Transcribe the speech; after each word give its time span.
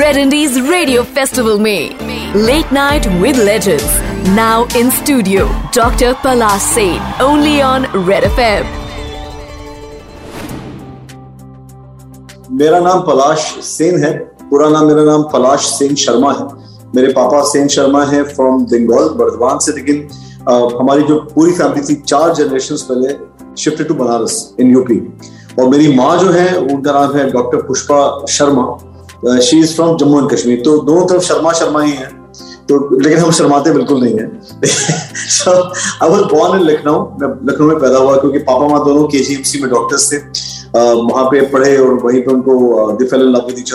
Red 0.00 0.18
Indies 0.18 0.58
Radio 0.62 1.04
Festival 1.18 1.58
में 1.58 2.34
Late 2.46 2.72
Night 2.72 3.06
with 3.22 3.38
Legends 3.38 3.94
now 4.36 4.66
in 4.80 4.90
studio 4.90 5.46
Dr. 5.76 6.10
Palash 6.24 6.66
Seth 6.66 7.22
only 7.22 7.54
on 7.62 7.88
Red 8.10 8.28
FM. 8.30 8.68
मेरा 12.52 12.80
नाम 12.80 13.00
पलाश 13.08 13.50
सेन 13.64 14.04
है 14.04 14.12
पूरा 14.50 14.68
नाम 14.68 14.86
मेरा 14.86 15.04
नाम 15.04 15.22
पलाश 15.32 15.72
सेन 15.78 15.94
शर्मा 16.06 16.32
है 16.32 16.46
मेरे 16.94 17.12
पापा 17.12 17.42
सेन 17.52 17.68
शर्मा 17.76 18.04
है 18.06 18.22
फ्रॉम 18.34 18.64
बंगाल 18.72 19.08
बर्दवान 19.18 19.58
से 19.66 19.72
लेकिन 19.72 20.08
हमारी 20.80 21.02
जो 21.08 21.20
पूरी 21.34 21.52
फैमिली 21.52 21.94
थी 21.94 22.00
चार 22.02 22.34
जनरेशन 22.34 22.88
पहले 22.88 23.20
shifted 23.62 23.88
to 23.88 23.94
Banaras 23.94 24.42
in 24.60 24.70
UP 24.72 25.00
और 25.58 25.68
मेरी 25.68 25.94
माँ 25.94 26.16
जो 26.18 26.30
है, 26.30 26.54
उनका 26.56 26.92
नाम 26.92 27.16
है 27.16 27.30
doctor 27.30 27.62
Pushpa 27.62 28.24
Sharma. 28.30 29.38
She 29.40 29.58
is 29.60 29.74
from 29.74 29.96
Jammu 29.98 30.20
and 30.20 30.30
Kashmir 30.30 30.60
तो 30.64 30.78
दोनों 30.78 31.06
तरफ़ 31.06 31.22
शर्मा 31.24 31.52
शर्मा 31.52 31.82
ही 31.82 31.92
है। 31.92 32.10
तो 32.68 33.00
लेकिन 33.00 33.18
हम 33.18 33.30
शर्माते 33.30 33.70
बिल्कुल 33.72 34.02
नहीं 34.02 34.14
है। 34.14 34.26
I 36.02 36.08
was 36.08 36.22
born 36.34 36.60
in 36.60 36.66
Lucknow 36.66 37.00
मैं 37.20 37.28
लखनऊ 37.48 37.66
में 37.68 37.78
पैदा 37.78 37.98
हुआ 37.98 38.16
क्योंकि 38.16 38.38
पापा 38.38 38.68
माँ 38.68 38.84
दोनों 38.84 39.04
के 39.14 39.18
में 39.60 39.70
डॉक्टर्स 39.70 40.12
थे। 40.12 40.16
वहाँ 40.76 41.24
पे 41.24 41.40
पढ़े 41.46 41.76
और 41.76 41.94
वहीं 41.94 42.20
पे 42.22 42.32
उनको 42.32 42.52
दिफेल 42.98 43.20
लव 43.30 43.46
विद 43.46 43.58
ईच 43.58 43.72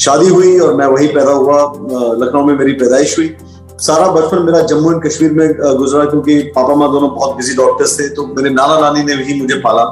शादी 0.00 0.28
हुई 0.28 0.58
और 0.58 0.74
मैं 0.74 0.86
वहीं 0.86 1.08
पैदा 1.08 1.32
हुआ। 1.32 1.58
लखनऊ 2.22 2.44
में 2.44 2.54
मेरी 2.58 2.72
पैदाइश 2.72 3.18
हुई। 3.18 3.34
सारा 3.80 4.06
बचपन 4.12 4.42
मेरा 4.42 4.60
जम्मू 4.70 4.90
एंड 4.92 5.02
कश्मीर 5.02 5.32
में 5.32 5.48
गुजरा 5.78 6.04
क्योंकि 6.04 6.38
पापा 6.56 6.74
माँ 6.74 6.90
दोनों 6.92 7.08
बहुत 7.14 7.36
बिज़ी 7.36 7.54
डॉक्टर्स 7.56 7.98
थे 7.98 8.08
तो 8.14 8.26
मेरे 8.26 8.50
नाना 8.50 8.78
नानी 8.80 9.02
ने 9.04 9.16
भी 9.16 9.40
मुझे 9.40 9.54
पाला। 9.60 9.84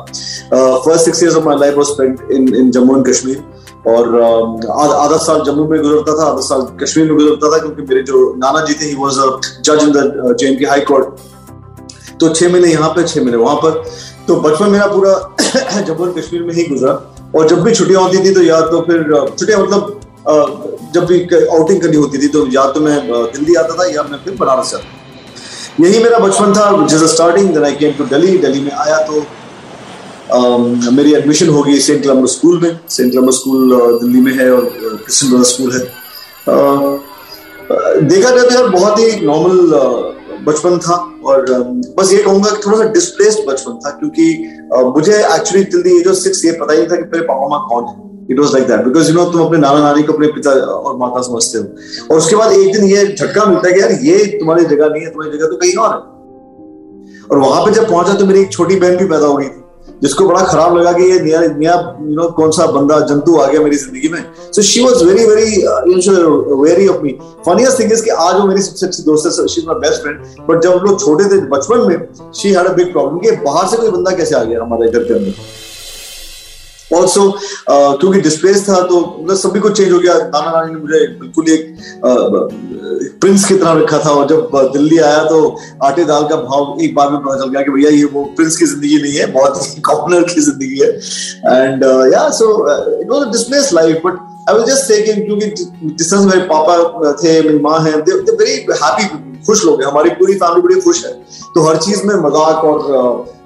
First 0.53 1.05
six 1.05 1.37
of 1.37 1.45
my 1.45 1.57
life 1.59 1.75
was 1.77 1.87
spent 1.87 2.31
in 2.33 2.55
in 2.57 2.71
Jammu 2.71 2.97
and 2.97 3.07
Kashmir. 3.09 3.43
और 3.89 4.05
आधा 4.15 5.17
साल 5.19 5.43
जम्मू 5.45 5.65
में 5.69 5.83
गुजरता 5.83 6.13
था, 6.19 6.25
आधा 6.25 6.41
साल 6.43 6.63
कश्मीर 6.83 7.07
में 7.09 7.17
गुजरता 7.17 7.51
था, 7.53 7.59
क्योंकि 7.59 7.83
मेरे 7.83 8.03
जो 8.03 8.35
नाना 8.39 8.65
जी 8.67 8.75
थे 8.75 8.87
ही 8.87 8.95
वाज 8.95 9.15
जज 9.65 9.83
इन 9.83 9.93
द 9.93 10.37
जे 10.41 10.55
के 10.55 10.67
हाई 10.67 10.81
कोर्ट 10.91 11.07
तो 12.21 12.29
छह 12.29 12.53
महीने 12.53 12.73
यहाँ 12.73 12.91
पर 12.91 13.07
छह 13.07 13.21
महीने 13.21 13.37
वहाँ 13.37 13.57
पर। 13.57 13.83
तो 14.27 14.37
बचपन 14.41 14.71
मेरा 14.71 14.87
पूरा 14.87 15.13
जम्मू 15.81 16.07
एंड 16.07 16.15
कश्मीर 16.19 16.43
में 16.43 16.55
ही 16.55 16.65
गुजरा। 16.65 16.93
और 17.35 17.49
जब 17.49 17.63
भी 17.63 17.75
छुट्टियाँ 17.75 18.03
होती 18.03 18.25
थी 18.25 18.35
तो 18.35 18.43
या 18.43 18.61
तो 18.63 18.81
फिर 18.83 19.03
छुट्टियाँ 19.29 19.61
मतलब 19.61 20.79
जब 20.95 21.05
भी 21.07 21.19
आउटिंग 21.37 21.81
करनी 21.81 21.97
होती 21.97 22.19
थी 22.19 22.29
तो 22.29 22.47
या 22.53 22.67
तो 22.73 22.81
मैं 22.81 22.97
दिल्ली 23.09 23.55
आता 23.55 23.75
था 23.75 23.87
या 23.91 24.03
मैं 24.03 24.19
फिर 24.25 24.35
बनारस 24.37 24.71
जाता 24.71 25.85
यही 25.85 26.03
मेरा 26.03 26.19
बचपन 26.19 26.53
था 26.53 26.87
जिस 26.87 27.03
starting 27.13 27.49
then 27.55 27.65
I 27.65 27.75
came 27.75 27.93
to 27.99 28.05
Delhi 28.07 28.39
Delhi 28.39 28.61
में 28.61 28.73
आया 28.73 28.99
तो 29.11 29.21
uh, 30.31 30.93
मेरी 30.93 31.13
एडमिशन 31.15 31.49
हो 31.49 31.63
गई 31.63 31.79
सेंट 31.81 32.03
क्लम्बर 32.03 32.27
स्कूल 32.29 32.61
में 32.63 32.79
सेंट 32.89 33.13
क्लम्बर 33.13 33.33
स्कूल 33.33 33.77
दिल्ली 34.01 34.21
में 34.21 34.33
है 34.39 34.51
और 34.53 34.65
क्रिश्चियन 34.75 35.43
स्कूल 35.53 35.73
है। 35.73 35.81
uh, 36.55 36.99
देखा 38.03 38.31
जाए 38.31 38.45
तो 38.45 38.55
यार 38.55 38.69
बहुत 38.69 38.99
ही 38.99 39.21
नॉर्मल 39.27 39.59
बचपन 40.45 40.79
था। 40.79 40.95
और 41.25 41.51
बस 41.97 42.13
ये 42.13 42.23
कहूँगा 42.23 42.51
कि 42.51 42.63
थोड़ा 42.67 42.79
सा 42.79 42.85
डिस्प्लेस्ड 42.93 43.47
बचपन 43.49 43.79
था 43.87 43.91
क्योंकि 43.91 44.25
मुझे 44.95 45.19
एक्चुअली 45.25 45.65
दिल्ली 45.65 45.97
ये 45.97 46.03
जो 46.05 46.15
सिक्स 46.21 46.45
ये 46.45 46.53
पता 46.61 46.73
ही 46.73 46.83
था 46.83 46.97
कि 46.97 47.03
मेरे 47.03 47.25
पापा 47.25 47.49
माँ 47.49 47.67
कौन 47.71 47.85
है। 47.85 48.10
It 48.31 48.39
was 48.39 48.53
like 48.53 48.67
that 48.69 48.85
because 48.85 49.09
you 49.11 49.15
know 49.15 49.25
तुम 49.33 49.43
अपने 49.47 49.59
नाना 49.59 49.81
नानी 49.81 50.03
को 50.03 50.13
अपने 50.13 50.27
पिता 50.35 50.51
और 50.51 50.97
माता 50.99 51.23
समझते 51.23 51.59
हो। 51.59 51.65
और 52.11 52.19
उसके 52.19 52.37
बाद 52.37 52.53
एक 52.53 52.73
दिन 52.73 52.85
ये 52.87 53.07
झटका 53.07 53.45
मिलता 53.45 53.69
है 53.69 53.75
कि 53.75 53.81
यार 53.81 53.93
ये 54.03 54.25
तुम्हारी 54.39 54.65
जगह 54.67 54.89
नहीं 54.89 55.03
है, 55.03 55.11
तुम्हारी 55.11 55.39
जगह 55.39 55.47
तो 55.47 55.57
कहीं 55.57 55.75
और 55.77 55.91
है। 55.91 57.29
और 57.31 57.39
वहाँ 57.39 57.65
पे 57.65 57.73
जब 57.73 57.89
पहुँचा 57.89 58.15
तो 58.15 58.27
मेरी 58.27 58.41
एक 58.41 58.53
छोटी 58.53 58.77
बहन 58.77 58.97
भी 58.97 59.05
पैदा 59.07 59.27
हो 59.27 59.37
गई 59.37 59.45
थी, 59.47 59.63
जिसको 60.03 60.27
बड़ा 60.29 60.41
खराब 60.45 60.77
लगा 60.77 60.93
कि 60.93 61.03
ये 61.05 61.19
नया 61.21 61.41
नया 61.41 61.75
यू 62.01 62.15
नो 62.15 62.29
कौन 62.37 62.51
सा 62.51 62.67
बंदा 62.73 62.99
जंतु 63.07 63.37
आ 63.37 63.47
गया 63.47 63.61
मेरी 63.61 63.77
ज़िंदगी 63.77 64.09
में। 64.09 64.25
So 64.53 64.63
she 64.63 64.85
was 64.85 65.03
very 65.05 65.25
very 65.27 65.63
very 66.63 66.87
of 66.89 67.03
me 67.03 67.17
funniest 67.47 67.81
thing 67.81 67.93
is 67.93 68.05
कि 68.05 68.11
आज 68.27 68.35
वो 68.35 68.47
मेरी 68.47 68.63
सबसे 68.63 68.87
अच्छी 68.87 69.03
दोस्त 69.03 69.27
है 69.27 69.47
she 69.49 69.65
my 69.67 69.79
best 69.81 70.03
friend 70.03 70.47
but 70.51 70.63
जब 70.63 70.73
हम 70.73 70.87
लोग 70.87 71.01
छोटे 71.01 71.25
थे, 71.25 71.41
बचपन 71.49 71.89
में 71.89 72.33
she 72.33 72.53
had 72.53 72.67
a 72.67 72.73
big 72.75 72.93
problem 72.93 73.19
कि 73.19 73.31
बाहर 73.45 73.69
से 73.69 73.77
कोई 73.77 73.91
बंदा 73.91 74.11
कैसे 74.13 74.35
आ 74.35 74.43
गया 74.45 74.63
हमारे 74.63 74.91
घर 74.91 75.05
के 75.05 75.15
अंदर? 75.15 75.35
ऑल्सो 76.93 77.23
uh, 77.23 78.01
क्योंकि 78.01 78.21
डिस्प्लेस 78.21 78.69
था 78.69 78.81
तो 78.83 79.01
मतलब 79.21 79.37
सभी 79.37 79.61
कुछ 79.61 79.77
चेंज 79.77 79.93
हो 79.93 79.99
गया। 79.99 80.15
नाना 80.15 80.51
नानी 80.51 80.75
ने 80.75 80.81
मुझे 80.81 81.07
बिल्कुल 81.21 81.49
एक 81.49 81.63
प्रिंस 83.21 83.45
की 83.45 83.55
तरह 83.55 83.73
रखा 83.81 83.99
था। 84.05 84.11
और 84.11 84.27
जब 84.29 84.51
दिल्ली 84.73 84.99
आया 84.99 85.23
तो 85.25 85.39
आटे 85.85 86.05
दाल 86.05 86.25
का 86.29 86.37
भाव 86.39 86.77
एक 86.83 86.95
बार 86.95 87.11
में 87.11 87.21
पता 87.21 87.39
चल 87.39 87.51
गया 87.51 87.63
कि 87.63 87.71
भैया 87.71 87.91
ये 87.91 88.05
वो 88.15 88.25
प्रिंस 88.37 88.57
की 88.57 88.67
ज़िंदगी 88.67 89.03
नहीं 89.03 89.15
है 89.15 89.27
बहुत 89.33 89.81
कॉमनर 89.87 90.23
की 90.33 90.41
ज़िंदगी 90.41 90.79
है। 90.81 90.91
And 91.61 91.85
yeah 92.15 92.29
so 92.39 92.51
it 93.01 93.11
was 93.11 93.29
displace 93.33 93.73
life 93.73 94.03
but 94.07 94.19
I 94.49 94.57
will 94.57 94.65
just 94.67 94.85
say 94.85 95.01
क्योंकि 95.03 95.47
जिस 95.49 96.11
तरह 96.11 96.25
मेरे 96.27 96.41
पापा 96.53 97.13
थे 97.23 97.41
मेरी 97.43 97.59
माँ 97.61 97.79
है 97.81 97.97
वेरी 97.97 98.55
हैप्पी 98.83 99.05
खुश 99.47 99.65
लोग 99.65 99.83
हैं। 99.83 99.89
हमारी 99.91 100.11
पूरी 100.17 100.35
फैमिली 100.35 100.63
बड़ी 100.63 100.81
खुश 100.81 101.05
है। 101.05 101.13
तो 101.55 101.63
हर 101.69 101.77
चीज़ 101.85 102.03
में 102.07 102.15
मज़ाक 102.25 102.65
और 102.65 102.79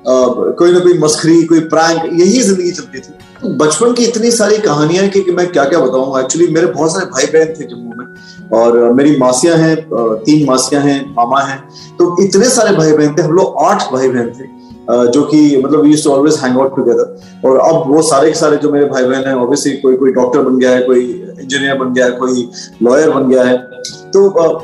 uh, 0.05 0.56
कोई 0.59 0.72
ना 0.72 0.78
कोई 0.78 0.99
मस्खरी 0.99 1.43
कोई 1.44 1.61
प्रैंक 1.75 2.05
यही 2.21 2.41
ज़िंदगी 2.43 2.71
चलती 2.71 3.00
थी। 3.00 3.12
बचपन 3.44 3.93
की 3.93 4.05
इतनी 4.05 4.31
सारी 4.31 4.59
कहानियाँ 4.59 5.09
कि, 5.09 5.21
कि 5.21 5.31
मैं 5.31 5.47
क्या 5.53 5.65
क्या 5.65 5.78
बताऊँ। 5.81 6.21
एक्चुअली 6.21 6.47
मेरे 6.55 6.66
बहुत 6.66 6.93
सारे 6.93 7.06
भाई 7.06 7.27
बहन 7.27 7.55
थे 7.55 7.65
जम्मू 7.65 7.94
में 7.94 8.59
और 8.59 8.93
मेरी 8.93 9.16
मासियाँ 9.16 9.56
हैं 9.56 9.77
तीन 10.25 10.47
मासियाँ 10.47 10.82
हैं 10.82 10.99
मामा 11.16 11.41
हैं। 11.41 11.59
तो 11.99 12.25
इतने 12.25 12.49
सारे 12.50 12.77
भाई 12.77 12.93
बहन 12.93 13.15
थे 13.15 13.22
हम 13.22 13.32
लोग 13.32 13.55
आठ 13.62 13.93
भाई 13.93 14.09
बहन 14.09 14.31
थे। 14.31 14.47
जो 14.90 15.22
कि 15.24 15.40
मतलब 15.64 15.86
use 15.86 16.04
to 16.04 16.10
always 16.10 16.36
hang 16.36 16.58
out 16.60 16.76
together 16.76 17.48
और 17.48 17.58
अब 17.58 17.92
वो 17.92 18.02
सारे 18.02 18.28
के 18.28 18.38
सारे 18.38 18.56
जो 18.56 18.70
मेरे 18.72 18.86
भाई 18.86 19.04
बहन 19.04 19.28
हैं 19.28 19.34
ऑब्वियसली 19.34 19.72
कोई 19.76 19.96
कोई 19.96 20.12
डॉक्टर 20.12 20.40
बन 20.40 20.58
गया 20.58 20.70
है, 20.70 20.82
कोई 20.82 21.00
इंजीनियर 21.40 21.78
बन 21.78 21.92
गया 21.94 22.04
है, 22.04 22.10
कोई 22.12 22.48
लॉयर 22.82 23.10
बन 23.10 23.28
गया 23.28 23.44
है। 23.44 23.56
तो 24.14 24.20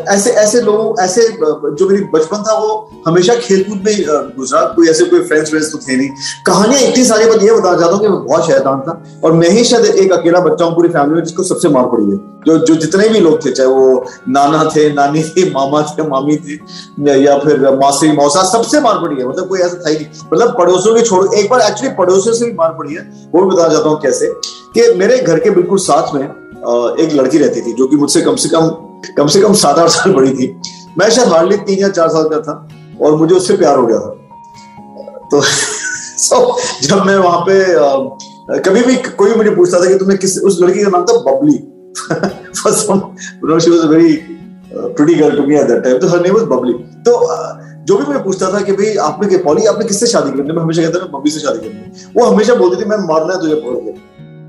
ऐसे 0.09 0.31
ऐसे 0.41 0.61
लोग, 0.63 1.01
ऐसे 1.01 1.23
जो 1.31 1.89
मेरी 1.89 2.03
बचपन 2.13 2.43
था 2.43 2.53
वो 2.59 3.03
हमेशा 3.07 3.35
खेलकूद 3.37 3.83
में 3.87 3.97
गुजरा। 4.37 4.61
कोई 4.77 4.89
ऐसे, 4.89 5.05
कोई 5.05 5.21
फ्रेंड्स 5.21 5.51
फ्रेंड्स 5.51 5.71
तो 5.73 5.79
थे 5.79 5.97
नहीं। 5.97 6.09
कहानियाँ 6.47 6.83
इतनी 6.83 7.05
सारी 7.05 7.27
बात 7.27 7.43
ये 7.43 7.53
बताना 7.53 7.79
चाहता 7.79 7.95
हूँ 7.95 8.01
कि 8.01 8.09
मैं 8.09 8.25
बहुत 8.25 8.47
शैतान 8.47 8.81
था। 8.81 9.03
और 9.25 9.33
मैं 9.33 9.49
ही 9.49 9.65
शायद 9.65 9.85
एक 9.85 10.13
अकेला 10.13 10.41
बच्चा 10.41 10.65
हूँ 10.65 10.75
पूरी 10.75 10.89
फैमिली 10.89 11.15
में 11.15 11.25
जिसको 11.25 11.43
सबसे 11.43 11.69
मार 11.69 11.87
पड़ी 11.87 12.05
है। 12.05 12.19
जो 12.47 12.57
जो 12.59 12.75
जितने 12.77 13.09
भी 13.09 13.21
लोग 13.21 13.45
थे, 13.45 13.51
चाहे 13.51 13.69
वो 13.69 14.05
नाना 14.29 14.65
थे, 14.77 14.89
नानी 14.95 15.23
थे, 15.25 15.51
मामा 15.51 15.83
थे, 15.89 16.07
मामी 16.09 16.37
थे 16.37 17.19
या 17.23 17.37
फिर 17.39 17.69
मासी, 17.81 18.13
मौसा, 18.13 18.43
सबसे 18.53 18.81
मार 18.81 19.03
पड़ी 19.03 19.17
है। 19.17 19.29
मतलब 19.29 19.49
कोई 19.49 19.61
ऐसा 19.61 19.77
था 19.77 19.89
ही 19.89 19.97
नहीं। 19.97 20.07
मतलब 20.33 20.57
पड़ोसियों 20.59 20.95
की 20.95 21.03
छोड़ 21.03 21.35
एक 21.35 21.51
बार 21.51 21.61
एक्चुअली 21.61 21.95
पड़ोसियों 21.97 22.35
से 22.35 22.45
भी 22.45 22.53
मार 22.53 22.73
पड़ी 22.79 22.95
है 22.95 23.03
वो 23.35 23.43
भी 23.43 23.57
बताना 23.57 23.73
चाहता 23.75 23.89
हूँ 23.89 24.01
कैसे। 24.01 24.33
कि 24.75 24.93
मेरे 24.99 25.19
घर 25.19 25.39
के 25.39 25.51
बिल्कुल 25.51 25.79
साथ 25.79 26.15
में 26.15 26.23
एक 26.23 27.13
लड़की 27.15 27.39
रहती 27.39 27.61
थी 27.61 27.73
जो 27.73 27.87
कि 27.87 27.97
मुझसे 27.97 28.23
कम 28.23 28.37
से 28.37 28.49
कम 28.49 28.69
कम 29.17 29.27
से 29.27 29.41
कम 29.41 29.53
सात 29.55 29.79
आठ 29.79 29.89
साल 29.89 30.13
बड़ी 30.13 30.33
थी। 30.35 30.47
मैं 30.99 31.11
शायद 31.11 31.29
हार्डली 31.29 31.57
तीन 31.57 31.79
या 31.79 31.89
चार 31.89 32.09
साल 32.09 32.29
का 32.29 32.41
था 32.41 32.55
और 33.03 33.17
मुझे 33.17 33.35
उससे 33.35 33.57
प्यार 33.57 33.79
हो 33.79 33.87
गया 33.87 33.99
था। 33.99 34.17
तो 35.31 35.41
so, 36.21 36.39
जब 36.83 37.05
मैं 37.05 37.17
वहाँ 37.17 37.41
पे 37.49 38.61
कभी 38.61 38.83
भी 38.83 38.97
कोई 38.97 39.35
मुझे 39.35 39.51
पूछता 39.51 39.81
था 39.81 39.87
कि 39.87 39.95
तुम्हें 39.95 40.19
किस 40.19 40.39
उस 40.39 40.61
लड़की 40.63 40.83
का 40.83 40.91
नाम 40.91 41.05
था 41.05 41.13
Babli. 41.27 41.59
First 42.61 43.69
very 43.87 44.13
pretty 44.75 45.15
girl 45.15 45.37
to 45.37 45.43
me 45.43 45.57
at 45.57 45.67
that 45.67 45.83
time 45.85 45.99
तो 45.99 46.09
हर 46.09 46.21
नेम 46.21 46.35
वाज 46.35 46.45
बबली। 46.45 46.73
तो 47.07 47.13
जो 47.91 47.97
भी 47.99 48.05
मुझे 48.05 48.19
पूछता 48.19 48.53
था 48.53 48.61
कि 48.61 48.73
भाई, 48.73 48.95
आपने 49.03 49.29
के 49.29 49.37
पॉली, 49.37 49.65
आपने 49.67 49.85
किससे 49.85 50.07
शादी 50.07 50.31
करनी 50.31 50.53
मैं 50.53 50.63
हमेशा 50.63 50.83
कहता 50.83 50.99
था 50.99 51.11
मम्मी 51.15 51.31
से 51.31 51.41
शादी 51.41 51.59
करनी 51.59 52.07
वो 52.17 52.27
हमेशा 52.27 52.55
बोलती 52.55 52.83
थी 52.83 52.89
मैं 52.89 52.99
मारना 53.09 53.35
है 53.35 53.41
तुझे 53.41 53.55
बोल 53.55 53.75
के 53.77 53.99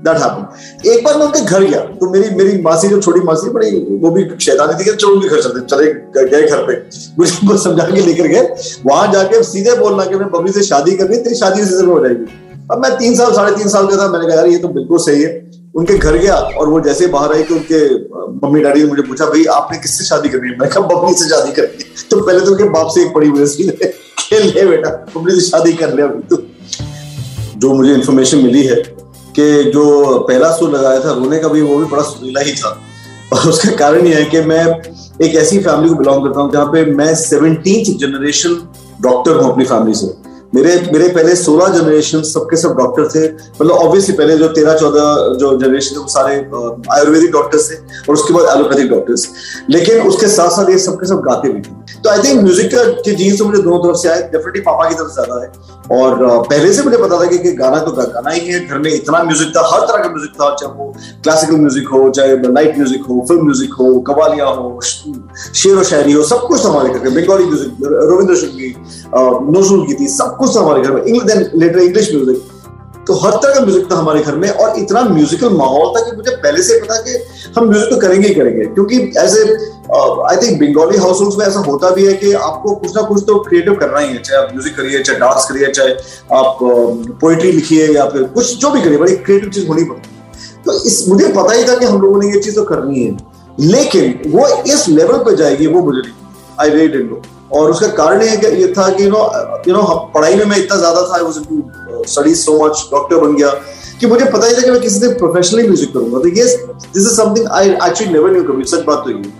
दैट 0.04 0.16
हैपन 0.16 0.90
एक 0.90 1.04
बार 1.04 1.16
मैं 1.16 1.26
उनके 1.26 1.40
घर 1.40 1.64
गया 1.64 1.80
तो 1.80 2.10
मेरी 2.10 2.34
मेरी 2.34 2.62
मासी 2.62 2.88
जो 2.88 3.00
छोटी 3.00 3.20
मासी 3.20 3.50
बड़ी, 3.50 3.98
वो 4.02 4.10
भी 4.10 4.24
शैतानी 4.40 4.78
थी 4.80 4.84
कि 4.84 4.96
चलो 4.96 5.14
उनके 5.14 5.28
घर 5.28 5.42
चलते 5.42 5.60
चले 5.60 5.92
गए 6.28 6.48
घर 6.48 6.62
पे। 6.66 6.74
मुझे 7.18 7.32
उनको 7.42 7.56
समझा 7.56 7.84
के 7.84 8.00
लेकर 8.00 8.26
गए। 8.26 8.54
वहाँ 8.86 9.12
जाके 9.12 9.42
सीधे 9.42 9.76
बोलना 9.76 10.04
कि 10.04 10.14
मैं 10.14 10.30
बबली 10.30 10.52
से 10.52 10.62
शादी 10.62 10.96
करनी 10.96 11.16
तेरी 11.16 11.34
शादी 11.34 11.62
उसी 11.62 11.84
हो 11.84 12.00
जाएगी। 12.00 12.26
अब 12.72 12.78
मैं 12.78 12.96
तीन 12.96 13.14
साल, 13.14 13.32
साढ़े 13.32 13.56
तीन 13.56 13.68
साल 13.68 13.86
का 13.86 13.96
था, 13.96 14.08
मैंने 14.08 14.26
कहा, 14.26 14.36
यार, 14.36 14.46
ये 14.46 14.58
तो 14.58 14.68
बिल्कुल 14.68 14.98
सही 14.98 15.22
है। 15.22 15.61
उनके 15.74 15.98
घर 15.98 16.16
गया 16.16 16.34
और 16.34 16.68
वो 16.68 16.80
जैसे 16.80 17.06
बाहर 17.06 17.32
आई 17.32 17.42
कि 17.42 17.54
उनके 17.54 17.78
मम्मी 18.46 18.62
डैडी 18.62 18.82
ने 18.82 18.88
मुझे 18.88 19.02
पूछा, 19.02 19.26
भाई, 19.26 19.44
आपने 19.44 19.78
किससे 19.78 20.04
शादी 20.04 20.28
करनी 20.28 20.48
है? 20.48 20.58
मैं 20.58 20.68
कहा 20.70 20.80
बबली 20.80 21.14
से 21.14 21.28
शादी 21.28 21.52
करनी 21.52 21.82
है। 21.82 22.08
तो 22.10 22.20
पहले 22.20 22.40
तो 22.40 22.50
उनके 22.52 22.64
बाप 22.64 22.88
से 22.88 23.02
एक 23.02 23.14
पड़ी 23.14 23.28
हुई 23.28 23.46
खेल 24.18 24.46
ले 24.54 24.66
बेटा 24.66 24.90
बबली 25.16 25.34
से 25.34 25.40
शादी 25.40 25.72
कर 25.72 25.94
ले 25.94 26.02
अभी 26.02 26.22
तो। 26.22 26.36
जो 27.58 27.74
मुझे 27.74 27.94
इन्फॉर्मेशन 27.94 28.38
मिली 28.38 28.62
है 28.62 28.76
कि 29.36 29.70
जो 29.70 30.18
पहला 30.18 30.50
सुर 30.52 30.70
लगाया 30.70 31.00
था 31.00 31.12
रोने 31.12 31.38
का 31.38 31.48
भी, 31.48 31.60
वो 31.60 31.76
भी 31.76 31.84
बड़ा 31.84 32.02
सुरीला 32.02 32.40
ही 32.40 32.52
था। 32.52 32.78
और 33.32 33.48
उसका 33.48 33.76
कारण 33.76 34.06
यह 34.06 34.16
है 34.16 34.24
कि 34.24 34.40
मैं 34.40 34.64
एक 35.26 35.34
ऐसी 35.34 35.58
फैमिली 35.58 35.88
को 35.88 35.94
बिलोंग 35.94 36.24
करता 36.24 36.40
हूँ 36.40 36.52
जहाँ 36.52 36.66
पे 36.66 36.84
मैं 36.84 37.14
सेवनटीन 37.14 37.96
जनरेशन 37.98 38.54
डॉक्टर 39.00 39.36
हूँ 39.36 39.52
अपनी 39.52 39.64
फैमिली 39.64 39.94
से। 39.94 40.06
मेरे 40.54 40.74
मेरे 40.92 41.08
पहले 41.08 41.34
सोलह 41.36 41.68
जनरेशन 41.74 42.22
सबके 42.30 42.56
सब 42.56 42.74
डॉक्टर 42.76 43.08
थे। 43.08 43.24
मतलब 43.26 43.70
ऑब्वियसली 43.72 44.16
पहले 44.16 44.36
जो 44.38 44.48
तेरह 44.58 44.74
चौदह 44.78 45.36
जो 45.40 45.56
जनरेशन 45.58 45.96
थे 45.96 46.00
वो 46.00 46.08
सारे 46.08 46.34
आयुर्वेदिक 46.96 47.30
डॉक्टर्स 47.32 47.70
थे 47.70 47.76
और 47.76 48.14
उसके 48.14 48.34
बाद 48.34 48.56
एलोपैथिक 48.56 48.90
डॉक्टर्स 48.90 49.28
लेकिन 49.70 50.08
उसके 50.08 50.28
साथ 50.28 50.50
साथ 50.56 50.70
ये 50.70 50.78
सबके 50.78 51.06
सब 51.08 51.20
गाते 51.28 51.52
भी 51.52 51.60
थे। 51.60 52.00
तो 52.02 52.10
आई 52.10 52.22
थिंक 52.24 52.42
म्यूज़िक 52.42 52.74
का 52.74 53.12
जीन्स 53.12 53.38
तो 53.38 53.44
मुझे 53.44 53.62
दोनों 53.62 53.78
तरफ़ 53.84 53.96
से 54.02 54.08
आए 54.08 54.22
डेफिनेटली 54.32 54.60
पापा 54.62 54.88
की 54.88 54.94
तरफ़ 54.94 55.12
ज़्यादा 55.12 55.42
है 55.42 55.50
और 55.92 56.16
पहले 56.48 56.72
से 56.72 56.82
मुझे 56.82 56.96
पता 56.96 57.20
था 57.20 57.24
कि, 57.26 57.38
कि 57.38 57.52
गाना 57.52 57.78
तो 57.78 57.92
गाना 57.92 58.30
ही 58.30 58.40
है 58.40 58.60
घर 58.66 58.78
में 58.78 58.90
इतना 58.92 59.22
म्यूज़िक 59.22 59.48
था 59.56 59.62
हर 59.72 59.80
तरह 59.86 60.02
का 60.02 60.08
म्यूज़िक 60.10 60.32
था 60.40 60.54
चाहे 60.54 60.72
वो 60.74 60.92
क्लासिकल 61.24 61.56
म्यूज़िक 61.56 61.88
हो 61.92 62.08
चाहे 62.10 62.36
लाइट 62.48 62.76
म्यूज़िक 62.76 63.04
हो 63.08 63.20
फ़िल्म 63.28 63.42
म्यूज़िक 63.44 63.74
हो 63.80 63.88
कवालिया 64.08 64.46
हो 64.46 64.80
शेर 64.82 65.74
व 65.76 65.82
शायरी 65.84 66.12
हो 66.12 66.22
सब 66.24 66.46
कुछ 66.48 66.64
हमारे 66.66 66.88
घर 66.88 67.08
में 67.08 67.14
बंगाली 67.14 67.44
म्यूज़िक 67.44 67.76
रविंद्र 68.12 68.36
संगीत 68.36 68.76
नजरुल 69.56 69.86
गीती 69.86 70.08
सब 70.08 70.36
कुछ 70.42 70.56
था 70.56 70.60
हमारे 70.60 70.82
घर 70.82 70.92
में 70.92 71.26
देन 71.26 71.50
लेटर 71.56 71.78
इंग्लिश 71.80 72.14
म्यूज़िक 72.14 72.50
तो 73.06 73.14
हर 73.20 73.32
तरह 73.32 73.54
का 73.54 73.60
म्यूज़िक 73.60 73.90
था 73.90 73.96
हमारे 73.96 74.20
घर 74.22 74.34
में 74.36 74.48
और 74.48 74.78
इतना 74.78 75.00
म्यूजिकल 75.04 75.50
माहौल 75.52 75.88
था 75.94 76.00
कि 76.00 76.16
मुझे 76.16 76.30
पहले 76.32 76.62
से 76.62 76.78
पता 76.80 76.96
कि 77.06 77.16
हम 77.56 77.68
म्यूज़िक 77.68 77.90
तो 77.90 77.96
करेंगे 78.00 78.28
ही 78.28 78.34
करेंगे, 78.34 78.64
क्योंकि 78.66 78.98
ऐसे 79.18 79.40
I 80.28 80.36
think 80.42 80.60
Bengali 80.60 80.98
house 80.98 81.20
hold 81.20 81.38
में 81.38 81.44
ऐसा 81.46 81.60
होता 81.60 81.90
भी 81.96 82.06
है 82.06 82.12
कि 82.14 82.32
आपको 82.42 82.74
कुछ 82.74 82.96
ना 82.96 83.02
कुछ 83.08 83.24
तो 83.26 83.38
क्रिएटिव 83.48 83.74
करना 83.80 83.98
ही 83.98 84.08
है, 84.08 84.22
चाहे 84.22 84.42
आप 84.42 84.52
म्यूज़िक 84.52 84.76
करिए, 84.76 85.02
चाहे 85.02 85.18
डांस 85.18 85.46
करिए, 85.48 85.70
चाहे 85.70 85.90
आप 86.38 86.58
पोइट्री 87.20 87.52
लिखिए 87.52 87.88
या 87.94 88.08
फिर 88.10 88.22
कुछ 88.34 88.56
जो 88.56 88.70
भी 88.70 88.82
करिए, 88.82 88.98
बड़ी 88.98 89.16
क्रिएटिव 89.18 89.50
चीज़ 89.50 89.68
होनी 89.68 89.84
पड़ती 89.84 90.08
तो 90.64 90.72
इस, 90.86 91.04
मुझे 91.08 91.28
पता 91.30 91.52
ही 91.52 91.64
था 91.64 91.76
कि 91.76 91.86
हम 91.86 92.00
लोगों 92.02 92.22
ने 92.22 92.34
ये 92.34 92.40
चीज़ 92.40 92.56
तो 92.56 92.64
करनी 92.64 93.04
है 93.04 93.16
लेकिन 93.68 94.30
वो 94.32 94.48
इस 94.64 94.88
लेवल 94.90 95.24
पर 95.24 95.36
जाएगी, 95.36 95.66
वो 95.66 95.82
मुझे 95.82 96.00
नहीं 96.00 96.21
आई 96.62 96.70
रेट 96.70 96.94
इन 96.94 97.16
और 97.52 97.70
उसका 97.70 97.86
कारण 97.96 98.22
ये 98.22 98.72
था 98.76 98.88
कि 98.90 99.04
यू 99.04 99.10
नो 99.10 99.22
यू 99.68 99.74
नो 99.74 99.82
पढ़ाई 100.14 100.36
में 100.36 100.44
मैं 100.44 100.56
इतना 100.58 100.76
ज़्यादा 100.78 101.02
था 101.02 101.16
I 101.16 101.22
was 101.22 101.36
into 101.38 102.34
so 102.36 102.58
much 102.64 102.88
doctor 102.92 103.16
बन 103.20 103.34
गया, 103.36 103.48
कि 104.00 104.06
मुझे 104.06 104.24
पता 104.26 104.46
ही 104.46 104.54
था 104.54 104.60
कि 104.60 104.70
मैं 104.70 104.80
किसी 104.80 105.00
दिन 105.00 105.12
प्रोफेशनली 105.18 105.66
म्यूज़िक 105.66 105.92
करूँगा। 105.94 106.18
तो 106.20 106.28
ये 106.28 106.44
this 106.44 107.02
is 107.02 107.08
something 107.16 107.48
I 107.58 107.70
actually 107.70 108.12
never 108.12 108.30
knew 108.32 108.42
कभी 108.44 108.64
सच 108.70 108.84
बात 108.86 109.04
तो 109.04 109.10
ये 109.10 109.32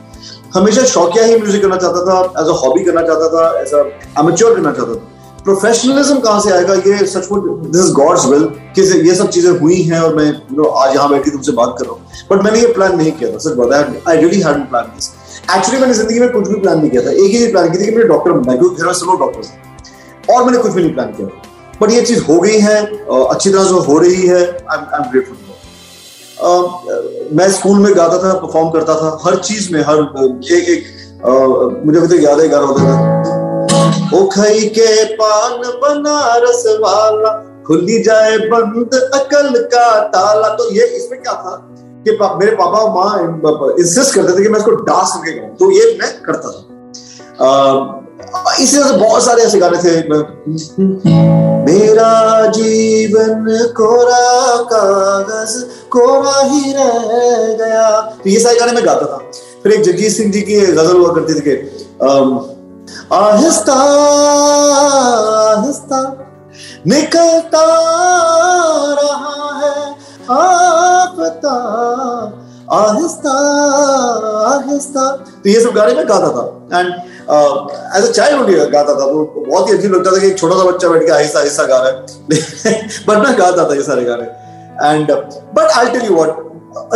हमेशा 0.55 0.85
शौकिया 0.87 1.25
ही 1.25 1.37
म्यूज़िक 1.39 1.63
करना 1.63 1.77
चाहता 1.77 2.05
था 2.07 2.43
एज 2.43 2.49
अ 2.49 2.59
हॉबी 2.63 2.85
करना 2.85 3.03
चाहता 3.03 3.29
था 3.29 3.61
एज 3.61 3.73
अ 3.75 3.83
अमेच्योर 4.23 4.55
करना 4.55 4.73
चाहता 4.73 4.95
था। 4.95 5.09
प्रोफेशनलिज्म 5.45 6.19
कहाँ 6.21 6.41
से 6.41 6.51
आएगा? 6.53 6.75
ये 6.75 7.07
सच 7.07 7.29
दिस 7.33 7.81
इज़ 7.81 7.93
गॉड्स 7.95 8.27
विल 8.27 8.45
कि 8.77 8.83
ये 9.09 9.15
सब 9.15 9.31
चीज़ें 9.31 9.51
हुई 9.61 9.81
हैं 9.83 10.01
और 10.01 10.15
मैं 10.17 10.27
यू 10.27 10.57
नो 10.57 10.69
आज 10.83 10.95
यहाँ 10.95 11.09
बैठी 11.11 11.31
तुमसे 11.31 11.53
बात 11.53 11.75
कर 11.79 11.85
रहा 11.85 11.95
हूँ। 11.95 12.27
बट 12.31 12.45
मैंने 12.45 12.61
ये 12.61 12.73
प्लान 12.75 12.97
नहीं 12.97 13.13
किया 13.13 13.33
था, 13.33 13.39
सच 13.39 13.57
बात 13.57 13.73
I 14.09 14.17
really 14.17 14.41
had 14.41 14.69
plan 14.71 14.93
this 14.95 15.11
actually 15.51 15.81
मैंने 15.81 15.95
ज़िंदगी 15.95 16.21
में 16.21 16.29
कुछ 16.33 16.49
भी 16.49 16.61
प्लान 16.61 16.79
नहीं 16.79 16.91
किया 16.91 17.03
था। 17.03 17.11
एक 17.11 17.31
ही 17.31 17.47
प्लान 17.53 17.71
की 17.71 17.79
थी 17.79 17.85
कि 17.85 17.91
मेरे 17.91 18.09
डॉक्टर 18.09 18.33
बनना 18.33 18.57
क्योंकि 18.57 18.77
घर 18.77 18.87
में 18.87 18.93
सब 18.95 19.07
लोग 19.07 19.19
डॉक्टर 19.21 20.33
और 20.33 20.45
मैंने 20.45 20.59
कुछ 20.59 20.73
भी 20.73 20.83
नहीं 20.83 20.95
प्लान 20.95 21.13
किया। 21.13 21.27
बट 21.81 21.91
ये 21.91 22.03
चीज़ 22.03 22.23
हो 22.25 22.39
गई 22.41 22.59
है 22.61 22.77
अच्छी 22.81 23.51
तरह 23.51 23.65
से 23.65 23.87
हो 23.87 23.99
रही 23.99 24.27
है। 24.27 24.43
आई 24.71 24.77
एम 24.77 25.11
ग्रेटफुल 25.11 25.37
मैं 27.37 27.49
स्कूल 27.53 27.79
में 27.79 27.93
गाता 27.97 28.19
था 28.23 28.33
परफॉर्म 28.39 28.71
करता 28.71 28.95
था। 28.95 29.19
हर 29.25 29.37
चीज़ 29.41 29.73
में, 29.73 29.81
हर 29.81 29.99
एक 30.53 30.69
एक 30.69 30.81
मुझे 31.85 31.99
अभी 31.99 32.09
तक 32.09 32.23
याद 32.23 32.41
है 32.41 32.49
गाना 32.49 32.67
होता 32.67 32.83
था। 32.85 32.95
ओ 34.15 34.27
खई 34.29 34.67
के 34.79 35.05
पान 35.15 35.61
बनारस 35.83 36.65
वाला, 36.81 37.31
खुली 37.67 37.99
जाए 38.03 38.39
बंद 38.49 38.95
अकल 39.15 39.49
का 39.75 39.87
ताला। 40.09 40.49
तो 40.57 40.71
ये 40.75 40.87
इसमें 40.97 41.21
क्या 41.21 41.33
था? 41.35 41.55
कि 42.05 42.11
पा, 42.11 42.35
मेरे 42.35 42.57
पापा 42.57 42.87
माँ 42.95 43.19
इंसिस्ट 43.79 44.15
करते 44.15 44.39
थे 44.39 44.43
कि 44.43 44.49
मैं 44.49 44.59
इसको 44.59 44.71
डांस 44.71 45.13
करके 45.15 45.39
गाऊं। 45.39 45.57
तो 45.57 45.71
ये 45.71 45.99
मैं 46.01 46.23
करता 46.23 46.49
था। 46.49 46.61
इसी 48.61 48.77
तरह 48.77 48.87
से 48.87 48.97
बहुत 48.97 49.25
सारे 49.25 49.43
ऐसे 49.43 49.59
गाने 49.59 49.79
थे। 49.79 50.09
मेरा 51.67 52.47
जीवन 52.47 53.45
कोरा 53.77 54.63
कागज़ 54.63 55.65
कोरा 55.91 56.41
ही 56.43 56.73
रह 56.73 56.99
गया। 57.57 58.01
तो 58.25 58.31
ये 58.31 58.41
सारे 58.41 58.59
गाने 58.59 58.73
मैं 58.73 58.87
गाता 58.87 59.07
था। 59.07 59.19
फिर 59.63 59.73
एक 59.73 59.83
जगजीत 59.83 60.13
सिंह 60.13 60.33
जी 60.33 60.41
की 60.41 60.61
गज़ल 60.61 60.97
हुआ 60.97 61.15
करती 61.15 61.35
थी 61.35 61.41
कि 61.41 61.53
आहिस्ता 63.13 63.75
आहिस्ता 65.53 66.01
निकलता 66.87 67.65
रहा 68.93 69.59
है। 69.59 70.02
आपता, 70.31 71.55
आहिस्ता 72.73 73.33
आहिस्ता। 74.53 75.11
तो 75.17 75.49
ये 75.51 75.61
सब 75.61 75.71
गाने 75.75 75.95
में 75.95 76.09
गाता 76.09 76.29
था। 76.37 76.45
एंड 76.79 76.89
एज 77.97 78.09
अ 78.09 78.13
चाइल्ड 78.13 78.71
गाता 78.73 78.93
था। 78.93 79.07
तो 79.07 79.45
बहुत 79.49 79.69
ही 79.69 79.75
अजीब 79.75 79.95
लगता 79.95 80.11
था 80.13 80.19
कि 80.21 80.27
एक 80.27 80.39
छोटा 80.39 80.57
सा 80.57 80.65
बच्चा 80.71 80.89
बैठ 80.89 81.07
के 81.07 81.13
आहिस्ता 81.13 81.41
आहिस्ता 81.41 81.67
गा 81.67 81.79
रहा 81.79 81.89
है। 81.89 81.97
बट 83.09 83.17
मैं 83.27 83.39
गाता 83.39 83.69
था 83.71 83.75
ये 83.75 83.83
सारे 83.83 84.05
गाने। 84.05 84.25
And 84.89 85.13
but 85.59 85.71
I 85.79 85.87
tell 85.87 86.03
you 86.03 86.15
what 86.15 86.41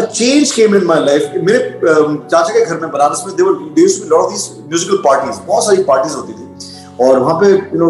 a 0.01 0.03
change 0.03 0.53
came 0.57 0.75
in 0.77 0.85
my 0.89 0.97
life. 1.07 1.25
मेरे 1.47 1.59
चाचा 1.81 2.53
के 2.53 2.65
घर 2.65 2.77
में 2.81 2.91
बनारस 2.91 3.23
में 3.27 3.37
देवर 3.37 3.53
to 3.53 3.67
be 3.77 3.85
lot 4.13 4.23
of 4.25 4.31
these 4.33 4.45
musical 4.73 4.99
parties, 5.07 5.37
बहुत 5.49 5.65
सारी 5.65 5.83
पार्टीज़ 5.83 6.15
होती 6.17 6.33
थी। 6.33 7.07
और 7.07 7.19
वहाँ 7.19 7.35
पे 7.41 7.47
यू 7.47 7.79
नो 7.79 7.89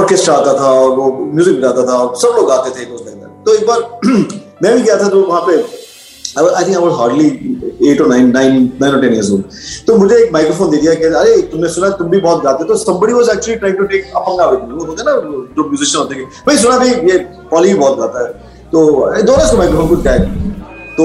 ऑर्केस्ट्रा 0.00 0.34
आता 0.34 0.52
था, 0.52 0.70
और 0.70 0.90
वो 0.90 1.10
म्यूज़िक 1.34 1.56
बजाता 1.58 1.82
था 1.82 2.12
सब 2.22 2.36
लोग 2.36 2.50
आते 2.50 2.70
थे 2.70 2.94
उस 2.94 3.00
दिन 3.00 3.14
तो 3.46 3.54
एक 3.54 3.66
बार 3.66 3.80
मैं 4.64 4.76
भी 4.76 4.82
गया 4.82 4.96
था 5.02 5.08
तो 5.08 5.22
वहाँ 5.22 5.42
पे 5.48 5.56
I 6.38 6.64
think 6.64 6.76
I 6.76 6.92
hardly 6.98 7.26
at 7.90 8.00
और 8.00 8.08
नाइन 8.08 8.30
नाइन 8.32 8.54
नाइन 8.80 8.94
और 8.94 9.00
टेन 9.00 9.12
इयर्स 9.14 9.30
ओल्ड 9.32 9.44
तो 9.86 9.96
मुझे 9.98 10.16
एक 10.16 10.32
माइक्रोफोन 10.32 10.70
दे 10.70 10.76
दिया 10.76 10.92
अरे, 11.20 11.42
तुमने 11.50 11.68
सुना, 11.68 11.88
तुम 11.98 12.08
भी 12.08 12.20
बहुत 12.20 12.42
गाते 12.44 12.64
तो 12.64 12.76
somebody 12.84 13.12
was 13.18 13.28
actually 13.34 13.58
trying 13.60 13.76
to 13.80 13.86
take 13.92 14.06
अपंगा 14.22 14.46
विद 14.50 14.62
मी 14.70 14.84
होते 14.84 15.02
ना 15.02 15.12
जो 15.56 15.68
म्यूजिशियन 15.68 16.02
होते 16.02 16.14
हैं 16.14 16.24
भाई, 16.46 16.56
सुना 16.58 16.78
भाई 16.78 16.90
ये 17.10 17.18
पॉली 17.50 17.68
भी 17.68 17.78
बहुत 17.78 17.98
गाता 17.98 18.24
है। 18.24 18.32
तो 18.72 18.78
दोनों 19.22 19.46
से 19.46 19.56
माइक्रोफोन 19.56 19.88
कुछ 19.88 20.00
गाए 20.04 20.18
तो 20.96 21.04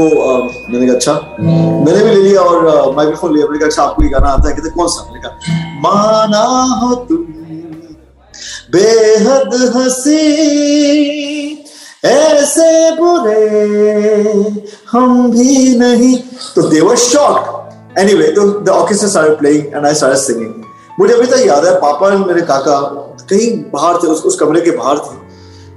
मैंने 0.72 0.86
कहा 0.86 0.96
अच्छा। 0.96 1.14
मैंने 1.40 2.04
भी 2.04 2.10
ले 2.10 2.22
लिया 2.22 2.42
और 2.42 2.96
माइक्रोफोन 2.96 3.36
लिया। 3.36 3.46
मैंने 3.46 3.60
कहा 3.60 3.68
अच्छा 3.68 3.84
आपको 3.84 4.04
ये 4.04 4.10
गाना 4.10 4.30
आता 4.30 4.50
है? 4.50 4.56
कहते, 4.56 4.70
कौन 4.70 4.88
सा? 4.88 5.00
मैंने 5.06 5.22
कहा, 5.24 5.34
माना 5.86 6.44
हो 6.82 6.96
तुम, 7.10 7.22
बेहद 8.74 9.54
हँसी 9.76 10.20
ऐसे 12.04 12.92
बुरे 12.96 14.62
हम 14.92 15.32
भी 15.32 15.78
नहीं। 15.78 16.16
तो 16.56 16.62
दे 16.70 16.80
वर 16.82 16.96
शॉक 16.96 17.98
एनीवे 18.00 18.28
तो 18.34 18.48
the 18.60 18.70
orchestra 18.70 19.10
started 19.10 19.38
playing 19.40 19.66
and 19.66 19.86
I 19.86 19.94
started 19.94 20.20
singing 20.20 20.54
मुझे 21.00 21.14
अभी 21.14 21.26
तक 21.26 21.44
याद 21.48 21.66
है 21.66 21.74
पापा 21.82 22.06
और 22.06 22.16
मेरे 22.28 22.42
काका 22.42 22.80
कहीं 23.30 23.50
बाहर 23.74 23.98
थे 24.04 24.08
उस, 24.08 24.24
उस 24.24 24.40
कमरे 24.40 24.62
के 24.62 24.72
बाहर 24.72 24.98
थे। 24.98 25.18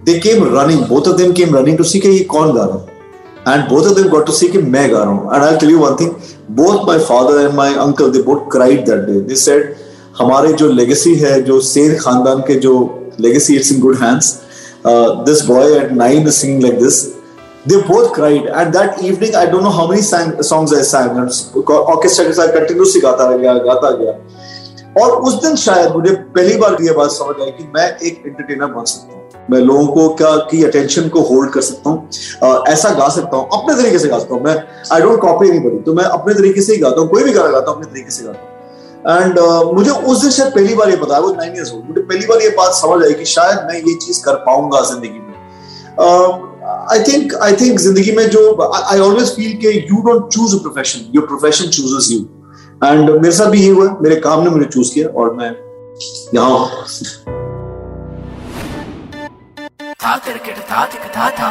They 0.05 0.19
came 0.21 0.45
running 0.57 0.85
both 0.89 1.09
of 1.09 1.17
them 1.17 1.33
came 1.33 1.57
running 1.57 1.79
to 1.79 1.85
see 1.85 2.01
के 2.01 2.09
ये 2.09 2.21
कौन 2.35 2.53
गा 2.55 2.65
रहा 2.65 2.77
है। 2.77 3.55
And 3.55 3.69
both 3.71 3.87
of 3.87 3.95
them 3.95 4.09
got 4.09 4.27
to 4.27 4.33
see 4.33 4.49
कि 4.49 4.59
मैं 4.59 4.91
गा 4.93 4.99
रहा 4.99 5.09
हूँ। 5.09 5.35
And 5.35 5.45
I 5.45 5.57
tell 5.57 5.71
you 5.71 5.79
one 5.79 5.97
thing 6.01 6.11
both 6.57 6.87
my 6.89 6.99
father 7.11 7.41
and 7.41 7.55
my 7.55 7.75
uncle 7.87 8.11
they 8.11 8.23
both 8.23 8.51
cried 8.53 8.85
that 8.89 9.07
day 9.07 9.21
they 9.21 9.35
said 9.43 9.75
हमारे 10.19 10.53
जो 10.53 10.69
लेगेसी 10.71 11.15
है 11.17 11.41
जो 11.43 11.61
सेन 11.67 11.97
खानदान 11.99 12.41
के 12.47 12.55
जो 12.61 12.75
legacy 13.21 13.57
it's 13.57 13.73
in 13.73 13.81
good 13.81 13.97
hands 14.03 14.35
uh, 14.85 15.23
this 15.25 15.47
boy 15.47 15.79
at 15.79 15.93
nine 15.93 16.27
is 16.27 16.39
singing 16.39 16.61
like 16.61 16.79
this. 16.79 17.19
They 17.65 17.81
both 17.83 18.13
cried, 18.13 18.47
and 18.47 18.75
that 18.75 19.03
evening 19.03 19.37
I 19.37 19.47
don't 19.47 19.63
know 19.63 19.71
how 19.71 19.87
many 19.89 20.03
sang, 20.03 20.43
songs 20.43 20.73
I 20.75 20.83
sang. 20.83 21.17
Orchestra 21.17 22.25
के 22.27 22.33
साथ 22.33 22.53
continuously 22.55 23.03
गाता 23.03 23.31
गया 23.37 23.55
गाता 23.67 23.91
गया 23.99 24.13
और 25.03 25.11
उस 25.29 25.35
दिन 25.43 25.57
शायद 25.57 25.93
मुझे 25.97 26.15
पहली 26.37 26.57
बार 26.61 26.77
ये 26.83 26.93
बात 26.95 27.11
समझ 27.11 27.41
आई 27.43 27.51
कि 27.51 27.65
मैं 27.75 27.89
एक 27.99 28.23
एंटरटेनर 28.27 28.73
बन 28.73 28.85
सकता 28.85 29.15
हूँ। 29.15 29.21
मैं 29.51 29.59
लोगों 29.61 29.87
को 29.95 30.09
क्या 30.15 30.35
की 30.51 30.63
अटेंशन 30.65 31.09
को 31.09 31.21
होल्ड 31.29 31.51
कर 31.53 31.61
सकता 31.61 31.91
हूँ। 31.91 32.65
ऐसा 32.73 32.91
गा 32.99 33.09
सकता 33.15 33.37
हूँ। 33.37 33.49
अपने 33.61 33.75
तरीके 33.83 33.99
से 33.99 34.09
गा 34.09 34.19
सकता 34.19 34.35
हूँ। 34.35 34.43
मैं 34.45 34.57
आई 34.93 35.01
डोंट 35.03 35.21
कॉपी 35.21 35.51
नहीं 35.51 35.61
बनी 35.61 35.79
तो 35.83 35.95
मैं 35.95 36.05
अपने 36.05 36.35
तरीके 36.35 36.61
से 36.61 36.73
ही 36.73 36.79
गाता 36.81 37.01
हूँ। 37.01 37.09
कोई 37.11 37.25
भी 37.25 37.33
गाना 37.33 37.51
गाता 37.51 37.71
हूँ 37.71 37.79
अपने 37.79 37.93
तरीके 37.93 38.11
से 38.11 38.25
गाता 38.25 38.41
हूँ। 38.41 38.52
एंड 39.03 39.39
uh, 39.39 39.73
मुझे 39.75 39.91
उस 39.91 40.21
दिन 40.23 40.31
शायद 40.31 40.53
पहली 40.53 40.75
बार 40.75 40.91
ये 40.91 40.97
पता 40.97 41.15
है 41.15 41.21
वो 41.23 41.33
नाइन 41.35 41.57
ईयर्स 41.57 41.73
ओल्ड 41.73 41.89
मुझे 41.89 42.03
पहली 42.03 42.27
बार 42.27 42.43
ये 42.43 42.49
बात 42.49 42.73
समझ 42.73 43.05
आई 43.05 43.13
कि 43.13 43.25
शायद 43.25 43.59
मैं 43.69 43.77
ये 43.77 43.95
चीज़ 43.95 44.23
कर 44.25 44.35
पाऊँगा 44.45 44.81
ज़िंदगी 44.81 45.19
में। 45.19 45.33
आई 46.93 47.03
थिंक 47.03 47.35
आई 47.35 47.53
थिंक 47.53 47.79
ज़िंदगी 47.79 48.13
में 48.13 48.29
जो 48.31 48.45
आई 48.85 49.01
ऑलवेज 49.01 49.35
फील 49.37 49.57
के 49.57 49.73
you 49.79 50.03
don't 50.03 50.29
choose 50.33 50.57
a 50.57 50.59
profession 50.59 51.11
your 51.15 51.27
profession 51.27 51.69
chooses 51.69 52.09
you 52.13 52.21
and 52.85 53.11
मेरे 53.11 53.33
साथ 53.33 53.47
भी 53.47 53.63
ये 53.63 53.71
हुआ 53.71 53.97
मेरे 54.03 54.17
काम 54.21 54.43
ने 54.45 54.51
मुझे 54.51 54.67
चूज़ 54.67 54.95
किया 54.95 55.09
और 55.09 55.35
मैं 55.35 55.51
यहाँ 56.35 56.67
था 60.05 60.17
क्रिकेट 60.17 60.57
था 61.17 61.31
था। 61.31 61.51